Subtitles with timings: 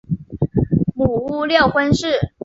[0.95, 2.33] 母乌六浑氏。